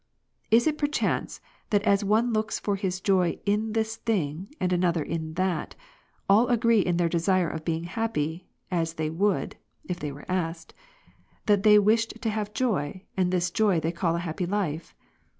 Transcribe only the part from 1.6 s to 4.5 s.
that as one looks for his joy in this thing,